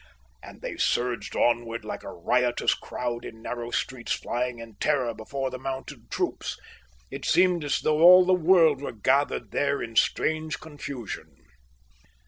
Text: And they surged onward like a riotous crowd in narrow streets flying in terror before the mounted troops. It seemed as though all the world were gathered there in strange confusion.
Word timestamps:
And 0.41 0.61
they 0.63 0.77
surged 0.77 1.35
onward 1.35 1.85
like 1.85 2.01
a 2.03 2.11
riotous 2.11 2.73
crowd 2.73 3.23
in 3.23 3.39
narrow 3.43 3.69
streets 3.69 4.13
flying 4.13 4.57
in 4.57 4.73
terror 4.77 5.13
before 5.13 5.51
the 5.51 5.59
mounted 5.59 6.09
troops. 6.09 6.57
It 7.11 7.23
seemed 7.23 7.63
as 7.63 7.81
though 7.81 7.99
all 8.01 8.25
the 8.25 8.33
world 8.33 8.81
were 8.81 8.93
gathered 8.93 9.51
there 9.51 9.79
in 9.79 9.95
strange 9.95 10.59
confusion. 10.59 11.31